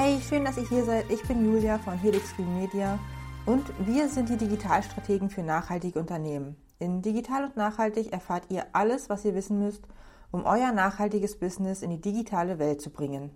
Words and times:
Hey, 0.00 0.20
schön, 0.20 0.44
dass 0.44 0.56
ihr 0.56 0.68
hier 0.68 0.84
seid. 0.84 1.10
Ich 1.10 1.20
bin 1.24 1.44
Julia 1.44 1.76
von 1.76 1.98
Helix 1.98 2.32
Green 2.36 2.56
Media 2.56 3.00
und 3.46 3.66
wir 3.84 4.08
sind 4.08 4.28
die 4.28 4.36
Digitalstrategen 4.36 5.28
für 5.28 5.42
nachhaltige 5.42 5.98
Unternehmen. 5.98 6.56
In 6.78 7.02
Digital 7.02 7.46
und 7.46 7.56
Nachhaltig 7.56 8.12
erfahrt 8.12 8.44
ihr 8.48 8.64
alles, 8.74 9.08
was 9.08 9.24
ihr 9.24 9.34
wissen 9.34 9.58
müsst, 9.58 9.82
um 10.30 10.44
euer 10.44 10.70
nachhaltiges 10.70 11.36
Business 11.40 11.82
in 11.82 11.90
die 11.90 12.00
digitale 12.00 12.60
Welt 12.60 12.80
zu 12.80 12.90
bringen. 12.90 13.32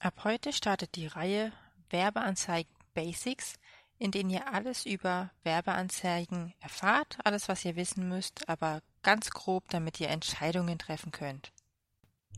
Ab 0.00 0.14
heute 0.24 0.52
startet 0.52 0.96
die 0.96 1.06
Reihe 1.06 1.52
Werbeanzeigen 1.90 2.74
Basics, 2.94 3.54
in 4.00 4.10
denen 4.10 4.30
ihr 4.30 4.52
alles 4.52 4.84
über 4.84 5.30
Werbeanzeigen 5.44 6.54
erfahrt, 6.58 7.18
alles 7.22 7.48
was 7.48 7.64
ihr 7.64 7.76
wissen 7.76 8.08
müsst, 8.08 8.48
aber 8.48 8.80
ganz 9.04 9.30
grob, 9.30 9.62
damit 9.68 10.00
ihr 10.00 10.08
Entscheidungen 10.08 10.76
treffen 10.76 11.12
könnt. 11.12 11.52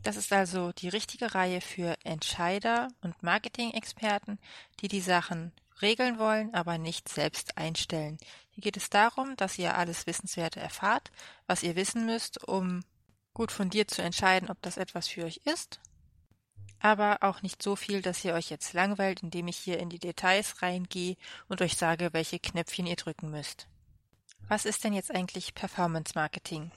Das 0.02 0.16
ist 0.16 0.32
also 0.32 0.72
die 0.72 0.88
richtige 0.88 1.34
Reihe 1.34 1.60
für 1.60 1.96
Entscheider 2.04 2.88
und 3.02 3.22
Marketing-Experten, 3.22 4.38
die 4.80 4.88
die 4.88 5.00
Sachen 5.00 5.52
regeln 5.80 6.18
wollen, 6.18 6.52
aber 6.54 6.78
nicht 6.78 7.08
selbst 7.08 7.56
einstellen. 7.56 8.18
Hier 8.50 8.62
geht 8.62 8.76
es 8.76 8.90
darum, 8.90 9.36
dass 9.36 9.58
ihr 9.58 9.76
alles 9.76 10.06
Wissenswerte 10.06 10.60
erfahrt, 10.60 11.10
was 11.46 11.62
ihr 11.62 11.76
wissen 11.76 12.06
müsst, 12.06 12.42
um 12.48 12.84
gut 13.32 13.52
fundiert 13.52 13.90
zu 13.90 14.02
entscheiden, 14.02 14.50
ob 14.50 14.60
das 14.62 14.76
etwas 14.76 15.08
für 15.08 15.24
euch 15.24 15.40
ist 15.44 15.80
aber 16.82 17.18
auch 17.20 17.42
nicht 17.42 17.62
so 17.62 17.76
viel, 17.76 18.02
dass 18.02 18.24
ihr 18.24 18.34
euch 18.34 18.50
jetzt 18.50 18.72
langweilt, 18.72 19.22
indem 19.22 19.46
ich 19.46 19.56
hier 19.56 19.78
in 19.78 19.88
die 19.88 20.00
Details 20.00 20.62
reingehe 20.62 21.16
und 21.48 21.62
euch 21.62 21.76
sage, 21.76 22.12
welche 22.12 22.40
Knöpfchen 22.40 22.86
ihr 22.86 22.96
drücken 22.96 23.30
müsst. 23.30 23.68
Was 24.48 24.66
ist 24.66 24.82
denn 24.82 24.92
jetzt 24.92 25.14
eigentlich 25.14 25.54
Performance 25.54 26.12
Marketing? 26.16 26.72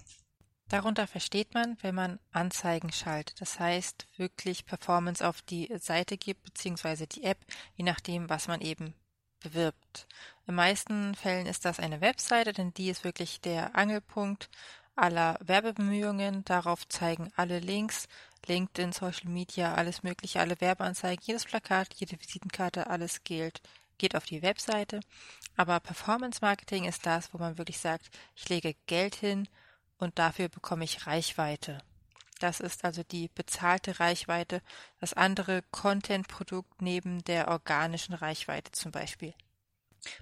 Darunter 0.70 1.06
versteht 1.06 1.54
man, 1.54 1.78
wenn 1.82 1.94
man 1.94 2.20
Anzeigen 2.32 2.92
schaltet, 2.92 3.40
das 3.40 3.60
heißt 3.60 4.08
wirklich 4.18 4.66
Performance 4.66 5.26
auf 5.28 5.44
die 5.44 5.72
Seite 5.80 6.18
gibt, 6.18 6.44
beziehungsweise 6.44 7.06
die 7.06 7.24
App, 7.24 7.38
je 7.76 7.84
nachdem, 7.84 8.30
was 8.30 8.48
man 8.48 8.62
eben 8.62 8.96
bewirbt. 9.42 10.08
In 10.48 10.56
meisten 10.56 11.14
Fällen 11.14 11.46
ist 11.46 11.66
das 11.66 11.80
eine 11.80 12.02
Webseite, 12.02 12.52
denn 12.52 12.74
die 12.74 12.90
ist 12.90 13.04
wirklich 13.04 13.42
der 13.42 13.76
Angelpunkt 13.76 14.50
aller 14.96 15.38
Werbebemühungen. 15.42 16.44
Darauf 16.46 16.88
zeigen 16.88 17.32
alle 17.36 17.60
Links, 17.60 18.08
LinkedIn, 18.48 18.92
Social 18.92 19.30
Media, 19.30 19.76
alles 19.76 20.02
Mögliche, 20.02 20.40
alle 20.40 20.60
Werbeanzeigen, 20.60 21.24
jedes 21.26 21.46
Plakat, 21.46 21.94
jede 21.96 22.20
Visitenkarte, 22.20 22.88
alles 22.88 23.24
gilt, 23.24 23.62
geht 24.00 24.16
auf 24.16 24.26
die 24.26 24.42
Webseite. 24.42 25.00
Aber 25.56 25.80
Performance 25.80 26.40
Marketing 26.42 26.86
ist 26.86 27.06
das, 27.06 27.34
wo 27.34 27.38
man 27.38 27.58
wirklich 27.60 27.80
sagt, 27.80 28.10
ich 28.36 28.50
lege 28.50 28.76
Geld 28.88 29.16
hin 29.16 29.48
und 29.98 30.20
dafür 30.20 30.50
bekomme 30.50 30.84
ich 30.84 31.08
Reichweite. 31.08 31.80
Das 32.40 32.60
ist 32.60 32.84
also 32.84 33.04
die 33.04 33.30
bezahlte 33.30 34.00
Reichweite, 34.00 34.62
das 35.00 35.14
andere 35.14 35.64
Content-Produkt 35.72 36.82
neben 36.82 37.24
der 37.24 37.48
organischen 37.48 38.14
Reichweite 38.14 38.72
zum 38.72 38.92
Beispiel. 38.92 39.34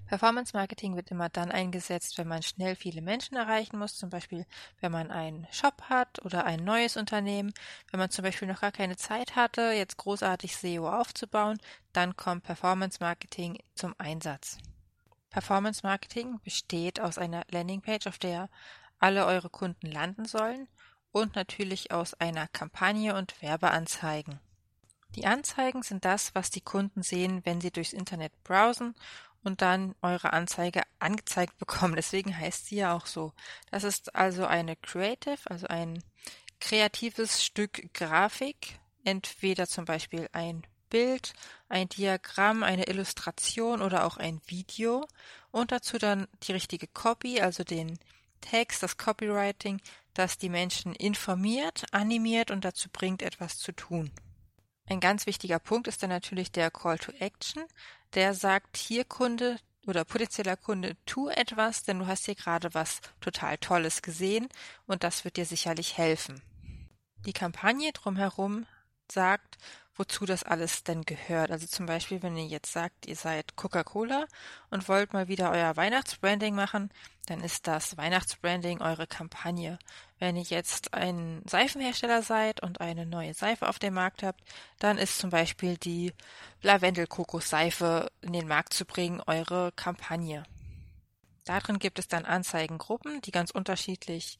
Performance 0.06 0.56
Marketing 0.56 0.96
wird 0.96 1.10
immer 1.10 1.28
dann 1.28 1.50
eingesetzt, 1.50 2.16
wenn 2.16 2.28
man 2.28 2.42
schnell 2.42 2.74
viele 2.76 3.02
Menschen 3.02 3.36
erreichen 3.36 3.78
muss, 3.78 3.96
zum 3.96 4.10
Beispiel 4.10 4.46
wenn 4.80 4.92
man 4.92 5.10
einen 5.10 5.46
Shop 5.50 5.82
hat 5.88 6.24
oder 6.24 6.44
ein 6.44 6.64
neues 6.64 6.96
Unternehmen, 6.96 7.52
wenn 7.90 8.00
man 8.00 8.10
zum 8.10 8.24
Beispiel 8.24 8.48
noch 8.48 8.60
gar 8.60 8.72
keine 8.72 8.96
Zeit 8.96 9.36
hatte, 9.36 9.72
jetzt 9.72 9.98
großartig 9.98 10.56
SEO 10.56 10.88
aufzubauen, 10.88 11.58
dann 11.92 12.16
kommt 12.16 12.44
Performance 12.44 12.98
Marketing 13.00 13.58
zum 13.74 13.94
Einsatz. 13.98 14.58
Performance 15.30 15.80
Marketing 15.82 16.40
besteht 16.44 17.00
aus 17.00 17.18
einer 17.18 17.44
Landingpage, 17.50 18.06
auf 18.06 18.18
der 18.18 18.48
alle 19.04 19.26
eure 19.26 19.50
Kunden 19.50 19.92
landen 19.92 20.24
sollen 20.24 20.66
und 21.12 21.36
natürlich 21.36 21.92
aus 21.92 22.14
einer 22.14 22.48
Kampagne 22.48 23.14
und 23.14 23.42
Werbeanzeigen. 23.42 24.40
Die 25.14 25.26
Anzeigen 25.26 25.82
sind 25.82 26.06
das, 26.06 26.34
was 26.34 26.48
die 26.48 26.62
Kunden 26.62 27.02
sehen, 27.02 27.42
wenn 27.44 27.60
sie 27.60 27.70
durchs 27.70 27.92
Internet 27.92 28.32
browsen 28.44 28.94
und 29.42 29.60
dann 29.60 29.94
eure 30.00 30.32
Anzeige 30.32 30.80
angezeigt 31.00 31.58
bekommen. 31.58 31.96
Deswegen 31.96 32.34
heißt 32.34 32.64
sie 32.64 32.76
ja 32.76 32.96
auch 32.96 33.04
so. 33.04 33.34
Das 33.70 33.84
ist 33.84 34.14
also 34.14 34.46
eine 34.46 34.74
Creative, 34.74 35.38
also 35.50 35.66
ein 35.66 36.02
kreatives 36.58 37.44
Stück 37.44 37.92
Grafik, 37.92 38.80
entweder 39.04 39.66
zum 39.66 39.84
Beispiel 39.84 40.30
ein 40.32 40.66
Bild, 40.88 41.34
ein 41.68 41.90
Diagramm, 41.90 42.62
eine 42.62 42.88
Illustration 42.88 43.82
oder 43.82 44.06
auch 44.06 44.16
ein 44.16 44.40
Video 44.46 45.06
und 45.50 45.72
dazu 45.72 45.98
dann 45.98 46.26
die 46.44 46.52
richtige 46.52 46.86
Copy, 46.86 47.42
also 47.42 47.64
den 47.64 47.98
Text, 48.44 48.82
das 48.82 48.96
Copywriting, 48.96 49.80
das 50.12 50.38
die 50.38 50.48
Menschen 50.48 50.94
informiert, 50.94 51.84
animiert 51.92 52.50
und 52.50 52.64
dazu 52.64 52.88
bringt, 52.90 53.22
etwas 53.22 53.58
zu 53.58 53.72
tun. 53.72 54.10
Ein 54.86 55.00
ganz 55.00 55.26
wichtiger 55.26 55.58
Punkt 55.58 55.88
ist 55.88 56.02
dann 56.02 56.10
natürlich 56.10 56.52
der 56.52 56.70
Call 56.70 56.98
to 56.98 57.12
Action. 57.12 57.64
Der 58.12 58.34
sagt 58.34 58.76
hier 58.76 59.04
Kunde 59.04 59.58
oder 59.86 60.04
potenzieller 60.04 60.56
Kunde, 60.56 60.96
tu 61.06 61.28
etwas, 61.28 61.82
denn 61.82 61.98
du 61.98 62.06
hast 62.06 62.26
hier 62.26 62.34
gerade 62.34 62.72
was 62.74 63.00
total 63.20 63.58
Tolles 63.58 64.02
gesehen 64.02 64.48
und 64.86 65.02
das 65.02 65.24
wird 65.24 65.36
dir 65.36 65.46
sicherlich 65.46 65.96
helfen. 65.96 66.42
Die 67.26 67.32
Kampagne 67.32 67.92
drumherum 67.92 68.66
sagt, 69.10 69.56
wozu 69.96 70.26
das 70.26 70.42
alles 70.42 70.82
denn 70.82 71.02
gehört. 71.02 71.50
Also 71.50 71.66
zum 71.66 71.86
Beispiel, 71.86 72.22
wenn 72.22 72.36
ihr 72.36 72.46
jetzt 72.46 72.72
sagt, 72.72 73.06
ihr 73.06 73.16
seid 73.16 73.56
Coca-Cola 73.56 74.26
und 74.70 74.88
wollt 74.88 75.12
mal 75.12 75.28
wieder 75.28 75.50
euer 75.50 75.76
Weihnachtsbranding 75.76 76.54
machen, 76.54 76.90
dann 77.26 77.40
ist 77.40 77.66
das 77.66 77.96
Weihnachtsbranding 77.96 78.80
eure 78.80 79.06
Kampagne. 79.06 79.78
Wenn 80.18 80.36
ihr 80.36 80.42
jetzt 80.42 80.94
ein 80.94 81.42
Seifenhersteller 81.48 82.22
seid 82.22 82.62
und 82.62 82.80
eine 82.80 83.06
neue 83.06 83.34
Seife 83.34 83.68
auf 83.68 83.78
dem 83.78 83.94
Markt 83.94 84.22
habt, 84.22 84.40
dann 84.78 84.98
ist 84.98 85.18
zum 85.18 85.30
Beispiel 85.30 85.76
die 85.76 86.12
Lavendel-Kokos-Seife 86.62 88.10
in 88.20 88.32
den 88.32 88.48
Markt 88.48 88.74
zu 88.74 88.84
bringen 88.84 89.22
eure 89.26 89.72
Kampagne. 89.72 90.42
Darin 91.44 91.78
gibt 91.78 91.98
es 91.98 92.08
dann 92.08 92.24
Anzeigengruppen, 92.24 93.20
die 93.20 93.30
ganz 93.30 93.50
unterschiedlich 93.50 94.38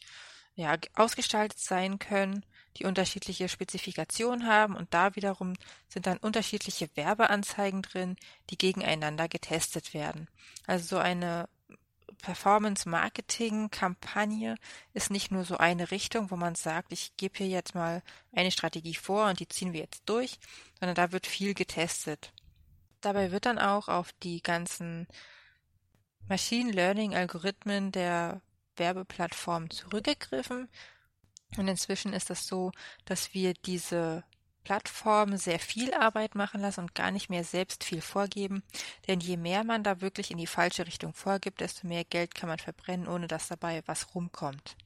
ja, 0.56 0.76
ausgestaltet 0.94 1.58
sein 1.58 1.98
können 1.98 2.44
die 2.76 2.84
unterschiedliche 2.84 3.48
Spezifikationen 3.48 4.46
haben 4.46 4.76
und 4.76 4.92
da 4.92 5.16
wiederum 5.16 5.54
sind 5.88 6.06
dann 6.06 6.18
unterschiedliche 6.18 6.88
Werbeanzeigen 6.94 7.82
drin, 7.82 8.16
die 8.50 8.58
gegeneinander 8.58 9.28
getestet 9.28 9.94
werden. 9.94 10.28
Also 10.66 10.96
so 10.96 10.98
eine 10.98 11.48
Performance-Marketing-Kampagne 12.24 14.56
ist 14.92 15.10
nicht 15.10 15.30
nur 15.30 15.44
so 15.44 15.56
eine 15.58 15.90
Richtung, 15.90 16.30
wo 16.30 16.36
man 16.36 16.54
sagt, 16.54 16.92
ich 16.92 17.16
gebe 17.16 17.38
hier 17.38 17.48
jetzt 17.48 17.74
mal 17.74 18.02
eine 18.32 18.50
Strategie 18.50 18.94
vor 18.94 19.28
und 19.28 19.40
die 19.40 19.48
ziehen 19.48 19.72
wir 19.72 19.80
jetzt 19.80 20.02
durch, 20.06 20.38
sondern 20.78 20.94
da 20.94 21.12
wird 21.12 21.26
viel 21.26 21.54
getestet. 21.54 22.32
Dabei 23.00 23.30
wird 23.30 23.46
dann 23.46 23.58
auch 23.58 23.88
auf 23.88 24.12
die 24.22 24.42
ganzen 24.42 25.06
Machine 26.28 26.72
Learning-Algorithmen 26.72 27.92
der 27.92 28.42
Werbeplattform 28.76 29.70
zurückgegriffen 29.70 30.68
und 31.56 31.68
inzwischen 31.68 32.12
ist 32.12 32.30
es 32.30 32.46
so, 32.46 32.72
dass 33.04 33.34
wir 33.34 33.54
diese 33.54 34.24
Plattform 34.64 35.36
sehr 35.36 35.58
viel 35.58 35.92
Arbeit 35.94 36.34
machen 36.34 36.60
lassen 36.60 36.80
und 36.80 36.94
gar 36.94 37.10
nicht 37.10 37.28
mehr 37.28 37.44
selbst 37.44 37.84
viel 37.84 38.00
vorgeben. 38.00 38.62
Denn 39.06 39.20
je 39.20 39.36
mehr 39.36 39.62
man 39.62 39.84
da 39.84 40.00
wirklich 40.00 40.30
in 40.30 40.38
die 40.38 40.46
falsche 40.46 40.86
Richtung 40.86 41.12
vorgibt, 41.12 41.60
desto 41.60 41.86
mehr 41.86 42.04
Geld 42.04 42.34
kann 42.34 42.48
man 42.48 42.58
verbrennen, 42.58 43.06
ohne 43.06 43.28
dass 43.28 43.48
dabei 43.48 43.82
was 43.86 44.14
rumkommt. 44.14 44.76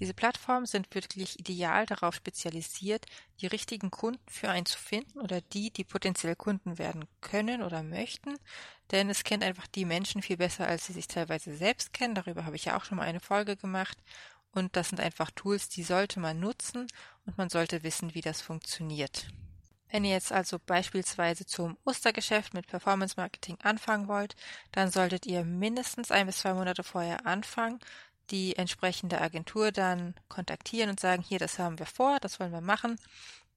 Diese 0.00 0.14
Plattformen 0.14 0.64
sind 0.64 0.94
wirklich 0.94 1.38
ideal 1.38 1.84
darauf 1.84 2.14
spezialisiert, 2.14 3.04
die 3.42 3.46
richtigen 3.46 3.90
Kunden 3.90 4.22
für 4.30 4.48
einen 4.48 4.64
zu 4.64 4.78
finden 4.78 5.20
oder 5.20 5.42
die, 5.42 5.70
die 5.70 5.84
potenziell 5.84 6.34
Kunden 6.36 6.78
werden 6.78 7.04
können 7.20 7.62
oder 7.62 7.82
möchten, 7.82 8.38
denn 8.92 9.10
es 9.10 9.24
kennt 9.24 9.44
einfach 9.44 9.66
die 9.66 9.84
Menschen 9.84 10.22
viel 10.22 10.38
besser, 10.38 10.66
als 10.66 10.86
sie 10.86 10.94
sich 10.94 11.06
teilweise 11.06 11.54
selbst 11.54 11.92
kennen. 11.92 12.14
Darüber 12.14 12.46
habe 12.46 12.56
ich 12.56 12.64
ja 12.64 12.78
auch 12.78 12.84
schon 12.84 12.96
mal 12.96 13.06
eine 13.06 13.20
Folge 13.20 13.56
gemacht. 13.56 13.98
Und 14.52 14.76
das 14.76 14.88
sind 14.88 15.00
einfach 15.00 15.30
Tools, 15.30 15.68
die 15.68 15.82
sollte 15.82 16.18
man 16.20 16.40
nutzen 16.40 16.86
und 17.26 17.38
man 17.38 17.50
sollte 17.50 17.82
wissen, 17.82 18.14
wie 18.14 18.20
das 18.20 18.40
funktioniert. 18.40 19.28
Wenn 19.90 20.04
ihr 20.04 20.12
jetzt 20.12 20.32
also 20.32 20.58
beispielsweise 20.58 21.46
zum 21.46 21.76
Ostergeschäft 21.84 22.54
mit 22.54 22.66
Performance 22.66 23.14
Marketing 23.16 23.58
anfangen 23.62 24.08
wollt, 24.08 24.36
dann 24.72 24.90
solltet 24.90 25.26
ihr 25.26 25.44
mindestens 25.44 26.10
ein 26.10 26.26
bis 26.26 26.38
zwei 26.38 26.54
Monate 26.54 26.84
vorher 26.84 27.26
anfangen, 27.26 27.80
die 28.30 28.56
entsprechende 28.56 29.20
Agentur 29.20 29.72
dann 29.72 30.14
kontaktieren 30.28 30.90
und 30.90 31.00
sagen, 31.00 31.22
hier, 31.22 31.40
das 31.40 31.58
haben 31.58 31.78
wir 31.80 31.86
vor, 31.86 32.20
das 32.20 32.38
wollen 32.38 32.52
wir 32.52 32.60
machen 32.60 32.98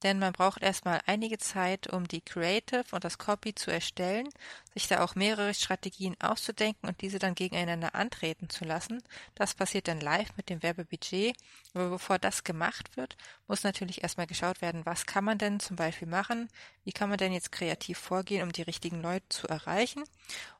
denn 0.04 0.18
man 0.18 0.32
braucht 0.34 0.62
erstmal 0.62 1.00
einige 1.06 1.38
Zeit, 1.38 1.92
um 1.92 2.06
die 2.06 2.20
Creative 2.20 2.84
und 2.92 3.04
das 3.04 3.16
Copy 3.16 3.54
zu 3.54 3.70
erstellen, 3.70 4.28
sich 4.74 4.86
da 4.86 5.02
auch 5.02 5.14
mehrere 5.14 5.54
Strategien 5.54 6.14
auszudenken 6.20 6.88
und 6.88 7.00
diese 7.00 7.18
dann 7.18 7.34
gegeneinander 7.34 7.94
antreten 7.94 8.50
zu 8.50 8.64
lassen. 8.64 9.02
Das 9.34 9.54
passiert 9.54 9.88
dann 9.88 10.00
live 10.00 10.36
mit 10.36 10.50
dem 10.50 10.62
Werbebudget. 10.62 11.34
Aber 11.72 11.88
bevor 11.88 12.18
das 12.18 12.44
gemacht 12.44 12.96
wird, 12.96 13.16
muss 13.48 13.64
natürlich 13.64 14.02
erstmal 14.02 14.26
geschaut 14.26 14.60
werden, 14.60 14.84
was 14.84 15.06
kann 15.06 15.24
man 15.24 15.38
denn 15.38 15.58
zum 15.58 15.76
Beispiel 15.76 16.06
machen? 16.06 16.48
Wie 16.84 16.92
kann 16.92 17.08
man 17.08 17.18
denn 17.18 17.32
jetzt 17.32 17.50
kreativ 17.50 17.98
vorgehen, 17.98 18.42
um 18.42 18.52
die 18.52 18.62
richtigen 18.62 19.00
Leute 19.00 19.28
zu 19.30 19.48
erreichen? 19.48 20.04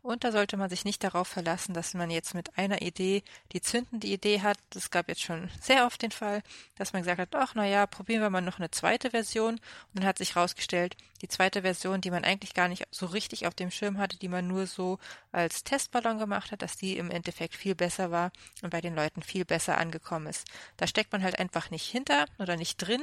Und 0.02 0.24
da 0.24 0.32
sollte 0.32 0.56
man 0.56 0.70
sich 0.70 0.84
nicht 0.84 1.04
darauf 1.04 1.28
verlassen, 1.28 1.74
dass 1.74 1.94
man 1.94 2.10
jetzt 2.10 2.34
mit 2.34 2.56
einer 2.56 2.82
Idee 2.82 3.22
die 3.52 3.60
zündende 3.60 4.06
Idee 4.06 4.40
hat. 4.40 4.58
Das 4.70 4.90
gab 4.90 5.08
jetzt 5.08 5.22
schon 5.22 5.50
sehr 5.60 5.86
oft 5.86 6.00
den 6.02 6.12
Fall, 6.12 6.42
dass 6.76 6.92
man 6.92 7.02
gesagt 7.02 7.20
hat, 7.20 7.34
ach, 7.34 7.54
na 7.54 7.66
ja, 7.66 7.86
probieren 7.86 8.22
wir 8.22 8.30
mal 8.30 8.40
noch 8.40 8.58
eine 8.58 8.70
zweite 8.70 9.10
Version 9.10 9.33
Version 9.34 9.54
und 9.54 9.60
dann 9.94 10.04
hat 10.04 10.18
sich 10.18 10.36
herausgestellt, 10.36 10.96
die 11.20 11.28
zweite 11.28 11.62
Version, 11.62 12.00
die 12.00 12.10
man 12.10 12.24
eigentlich 12.24 12.54
gar 12.54 12.68
nicht 12.68 12.84
so 12.90 13.06
richtig 13.06 13.46
auf 13.46 13.54
dem 13.54 13.70
Schirm 13.70 13.98
hatte, 13.98 14.18
die 14.18 14.28
man 14.28 14.46
nur 14.46 14.66
so 14.66 14.98
als 15.32 15.64
Testballon 15.64 16.18
gemacht 16.18 16.52
hat, 16.52 16.62
dass 16.62 16.76
die 16.76 16.96
im 16.98 17.10
Endeffekt 17.10 17.54
viel 17.54 17.74
besser 17.74 18.10
war 18.10 18.30
und 18.62 18.70
bei 18.70 18.80
den 18.80 18.94
Leuten 18.94 19.22
viel 19.22 19.44
besser 19.44 19.78
angekommen 19.78 20.28
ist. 20.28 20.46
Da 20.76 20.86
steckt 20.86 21.12
man 21.12 21.22
halt 21.22 21.38
einfach 21.38 21.70
nicht 21.70 21.86
hinter 21.86 22.26
oder 22.38 22.56
nicht 22.56 22.76
drin, 22.76 23.02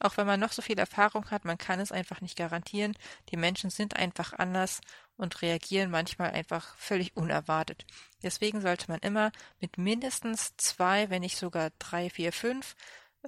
auch 0.00 0.16
wenn 0.16 0.26
man 0.26 0.38
noch 0.38 0.52
so 0.52 0.62
viel 0.62 0.78
Erfahrung 0.78 1.30
hat, 1.30 1.44
man 1.44 1.58
kann 1.58 1.80
es 1.80 1.92
einfach 1.92 2.20
nicht 2.20 2.36
garantieren. 2.36 2.96
Die 3.30 3.36
Menschen 3.36 3.70
sind 3.70 3.96
einfach 3.96 4.32
anders 4.34 4.80
und 5.16 5.42
reagieren 5.42 5.90
manchmal 5.90 6.30
einfach 6.30 6.76
völlig 6.76 7.16
unerwartet. 7.16 7.86
Deswegen 8.22 8.60
sollte 8.60 8.88
man 8.88 9.00
immer 9.00 9.32
mit 9.60 9.78
mindestens 9.78 10.56
zwei, 10.56 11.10
wenn 11.10 11.22
nicht 11.22 11.38
sogar 11.38 11.70
drei, 11.78 12.10
vier, 12.10 12.32
fünf 12.32 12.76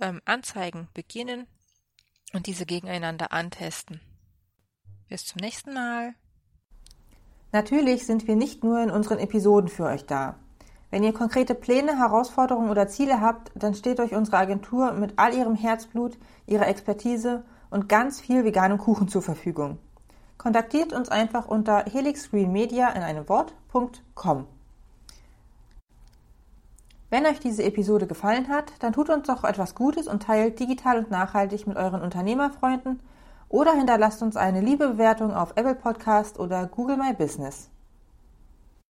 ähm, 0.01 0.21
Anzeigen 0.25 0.89
beginnen 0.95 1.47
und 2.35 2.47
diese 2.47 2.67
gegeneinander 2.67 3.33
antesten. 3.33 4.01
Bis 5.09 5.25
zum 5.25 5.41
nächsten 5.41 5.75
Mal. 5.75 6.15
Natürlich 7.53 8.05
sind 8.07 8.27
wir 8.27 8.37
nicht 8.37 8.65
nur 8.65 8.83
in 8.83 8.91
unseren 8.91 9.19
Episoden 9.19 9.69
für 9.69 9.85
euch 9.85 10.07
da. 10.07 10.37
Wenn 10.91 11.03
ihr 11.03 11.13
konkrete 11.13 11.55
Pläne, 11.55 11.99
Herausforderungen 11.99 12.71
oder 12.71 12.89
Ziele 12.89 13.21
habt, 13.21 13.51
dann 13.55 13.75
steht 13.75 14.01
euch 14.01 14.15
unsere 14.15 14.39
Agentur 14.39 14.93
mit 14.93 15.15
all 15.17 15.35
ihrem 15.35 15.55
Herzblut, 15.55 16.19
ihrer 16.47 16.69
Expertise 16.69 17.45
und 17.71 17.89
ganz 17.89 18.21
viel 18.21 18.45
veganem 18.45 18.79
Kuchen 18.79 19.09
zur 19.09 19.23
Verfügung. 19.23 19.79
Kontaktiert 20.39 20.93
uns 20.93 21.09
einfach 21.09 21.47
unter 21.47 21.85
helixgreenmedia 21.85 22.91
in 22.91 23.03
einem 23.03 23.29
Wort.com. 23.29 24.47
Wenn 27.15 27.27
euch 27.27 27.39
diese 27.39 27.63
Episode 27.63 28.09
gefallen 28.09 28.49
hat, 28.49 28.73
dann 28.81 28.93
tut 28.93 29.09
uns 29.09 29.29
doch 29.29 29.45
etwas 29.45 29.77
Gutes 29.77 30.09
und 30.09 30.25
teilt 30.25 30.59
digital 30.59 30.99
und 30.99 31.13
nachhaltig 31.13 31.65
mit 31.65 31.77
euren 31.77 32.03
Unternehmerfreunden 32.03 32.99
oder 33.49 33.73
hinterlasst 33.73 34.21
uns 34.21 34.37
eine 34.37 34.61
liebe 34.61 34.89
Bewertung 34.89 35.33
auf 35.33 35.53
Apple 35.55 35.77
Podcast 35.77 36.41
oder 36.41 36.67
Google 36.67 36.97
My 36.97 37.13
Business. 37.13 37.71